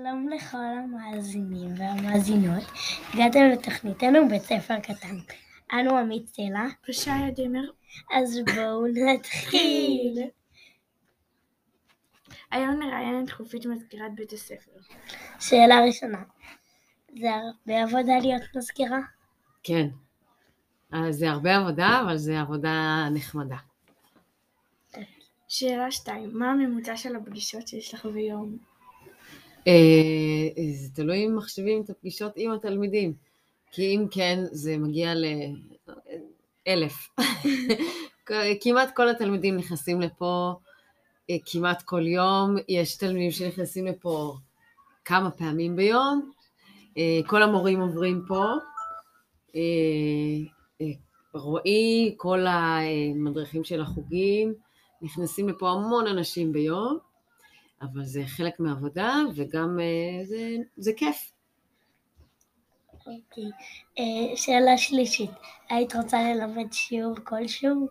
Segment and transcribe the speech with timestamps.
[0.00, 2.62] שלום לכל המאזינים והמאזינות.
[3.14, 5.16] הגעתם לתוכניתנו בית ספר קטן.
[5.72, 7.70] אנו עמית סלע, ושיה דמר.
[8.12, 10.18] אז בואו נתחיל.
[12.50, 14.70] היום נראיין את חופית מזכירת בית הספר.
[15.40, 16.22] שאלה ראשונה,
[17.20, 19.00] זה הרבה עבודה להיות מזכירה?
[19.62, 19.86] כן.
[20.92, 23.58] אז זה הרבה עבודה, אבל זה עבודה נחמדה.
[25.48, 28.69] שאלה שתיים, מה הממוצע של הפגישות שיש לך ביום?
[29.66, 33.14] אה, זה תלוי אם מחשבים את הפגישות עם התלמידים.
[33.72, 35.12] כי אם כן, זה מגיע
[36.66, 37.08] לאלף.
[38.62, 40.54] כמעט כל התלמידים נכנסים לפה
[41.30, 42.56] אה, כמעט כל יום.
[42.68, 44.36] יש תלמידים שנכנסים לפה
[45.04, 46.30] כמה פעמים ביום.
[46.98, 48.44] אה, כל המורים עוברים פה.
[51.34, 54.54] רועי, כל המדריכים של החוגים,
[55.02, 57.09] נכנסים לפה המון אנשים ביום.
[57.82, 61.32] אבל זה חלק מהעבודה וגם אה, זה, זה כיף.
[62.94, 63.50] אוקיי.
[63.98, 65.30] אה, שאלה שלישית,
[65.70, 67.88] היית רוצה ללמד שיעור כלשהו?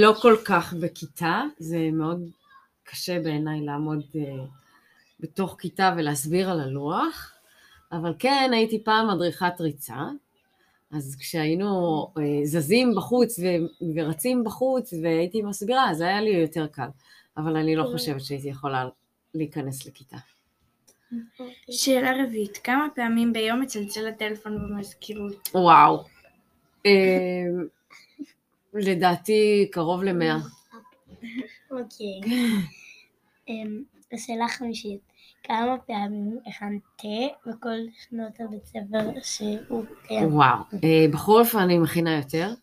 [0.00, 2.30] לא כל כך בכיתה, זה מאוד
[2.84, 4.44] קשה בעיניי לעמוד אה,
[5.20, 7.32] בתוך כיתה ולהסביר על הלוח,
[7.92, 10.02] אבל כן הייתי פעם מדריכת ריצה,
[10.92, 12.06] אז כשהיינו
[12.44, 13.38] זזים בחוץ
[13.94, 16.88] ורצים בחוץ והייתי מסבירה, אז היה לי יותר קל.
[17.36, 17.92] אבל אני לא כן.
[17.92, 18.88] חושבת שהייתי יכולה
[19.34, 20.16] להיכנס לכיתה.
[21.70, 25.48] שאלה רביעית, כמה פעמים ביום מצלצל הטלפון במזכירות?
[25.54, 26.04] וואו.
[26.84, 27.66] אמ,
[28.74, 30.36] לדעתי קרוב למאה.
[31.70, 32.20] אוקיי.
[33.48, 35.00] אמ, השאלה חמישית,
[35.42, 37.76] כמה פעמים הכנת תה בכל
[38.08, 40.34] שנות הבית ספר שהוא קיים?
[40.34, 42.54] וואו, אה, בחורף אני מכינה יותר.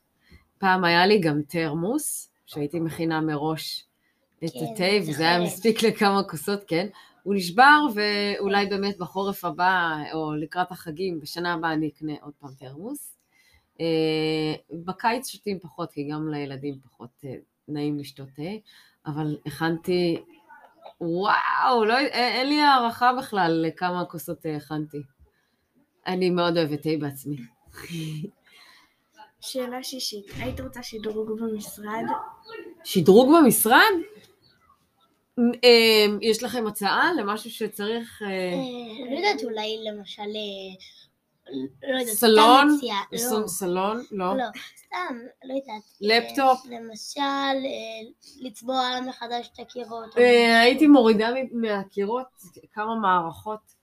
[0.57, 3.85] פעם היה לי גם תרמוס, שהייתי מכינה מראש
[4.45, 6.87] את כן, התה, וזה היה מספיק לכמה כוסות, כן.
[7.23, 12.49] הוא נשבר, ואולי באמת בחורף הבא, או לקראת החגים, בשנה הבאה אני אקנה עוד פעם
[12.59, 13.15] תרמוס.
[13.81, 17.35] אה, בקיץ שותים פחות, כי גם לילדים פחות אה,
[17.67, 18.41] נעים לשתות תה,
[19.05, 20.17] אבל הכנתי,
[21.01, 25.01] וואו, לא, אין לי הערכה בכלל לכמה כוסות תה הכנתי.
[26.07, 27.37] אני מאוד אוהבת תה בעצמי.
[29.41, 32.03] שאלה שישית, היית רוצה שדרוג במשרד?
[32.83, 33.93] שדרוג במשרד?
[35.39, 38.21] אמ, יש לכם הצעה למשהו שצריך...
[38.21, 40.21] אה, אה, לא יודעת, אולי למשל...
[40.21, 40.75] אה,
[41.93, 42.77] לא יודעת, סלון?
[43.11, 43.47] לא.
[43.47, 44.03] סלון?
[44.11, 44.37] לא.
[44.37, 44.43] לא,
[44.77, 45.83] סתם, לא יודעת.
[46.01, 46.65] לפטופ?
[46.65, 47.67] למשל,
[48.41, 50.15] לצבוע מחדש את הקירות.
[50.61, 52.27] הייתי מורידה מהקירות
[52.73, 53.73] כמה מערכות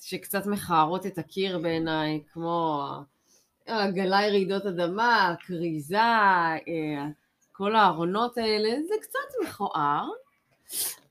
[0.00, 2.88] שקצת מכערות את הקיר בעיניי, כמו
[3.68, 5.98] גלאי רעידות אדמה, כריזה,
[7.52, 10.08] כל הארונות האלה, זה קצת מכוער.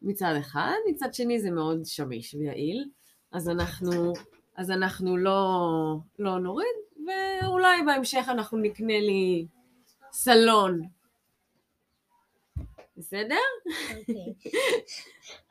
[0.01, 2.85] מצד אחד, מצד שני זה מאוד שמיש ויעיל,
[3.31, 4.13] אז אנחנו,
[4.57, 5.59] אז אנחנו לא,
[6.19, 6.75] לא נוריד,
[7.07, 9.45] ואולי בהמשך אנחנו נקנה לי
[10.11, 10.81] סלון.
[12.97, 13.35] בסדר?
[13.99, 14.16] אוקיי,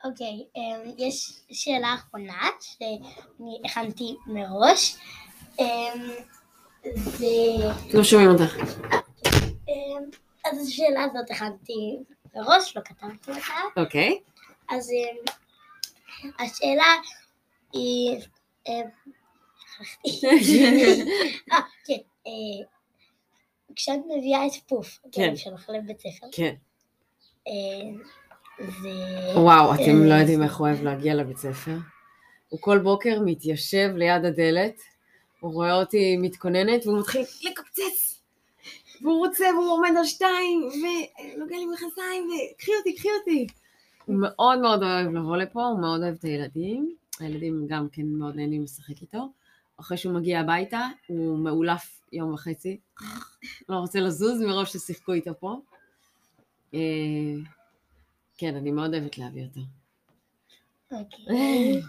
[0.03, 0.05] okay.
[0.05, 4.97] okay, um, יש שאלה אחרונה שאני הכנתי מראש.
[5.57, 5.63] Um,
[6.95, 7.27] זה...
[7.93, 8.55] לא שומעים אותך.
[9.67, 11.97] Um, אז השאלה הזאת הכנתי
[12.35, 13.81] מראש, לא כתבתי אותה.
[13.81, 14.19] אוקיי.
[14.69, 16.93] אז אה, השאלה
[17.73, 18.17] היא...
[18.67, 18.73] אה,
[21.51, 21.97] אה כן.
[23.75, 26.27] כשאת מביאה את פוף, כן, שלך לבית ספר.
[26.31, 26.55] כן.
[29.35, 31.77] וואו, אתם לא יודעים איך הוא אוהב להגיע לבית ספר.
[32.49, 34.81] הוא כל בוקר מתיישב ליד הדלת,
[35.39, 38.00] הוא רואה אותי מתכוננת, והוא מתחיל לקפצץ
[39.01, 43.47] והוא רוצה, והוא עומד על שתיים, ונוגע לי מכנסיים, וקחי אותי, קחי אותי.
[44.05, 46.95] הוא מאוד מאוד אוהב לבוא לפה, הוא מאוד אוהב את הילדים.
[47.19, 49.29] הילדים גם כן מאוד נהנים לשחק איתו.
[49.79, 52.79] אחרי שהוא מגיע הביתה, הוא מאולף יום וחצי.
[53.69, 55.55] לא רוצה לזוז מרוב ששיחקו איתו פה.
[56.73, 56.79] אה,
[58.37, 59.61] כן, אני מאוד אוהבת להביא אותו.
[60.91, 61.81] אוקיי.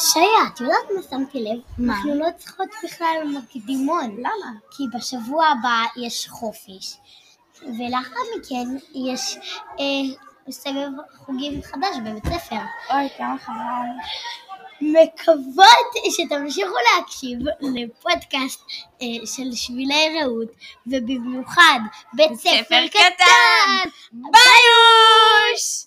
[0.00, 1.60] שיה, את יודעת מה שמתי לב?
[1.78, 1.94] מה?
[1.94, 4.16] אנחנו לא צריכות בכלל מקדימון.
[4.18, 4.52] למה?
[4.70, 6.96] כי בשבוע הבא יש חופש,
[7.62, 9.36] ולאחר מכן יש
[9.80, 10.16] אה,
[10.50, 12.56] סבב חוגים חדש בבית ספר.
[12.90, 13.88] אוי, כמה חבל.
[14.80, 18.60] מקוות שתמשיכו להקשיב לפודקאסט
[19.02, 20.48] אה, של שבילי רעות,
[20.86, 21.80] ובמיוחד
[22.12, 23.90] בית ספר קטן!
[24.12, 25.86] ביוש!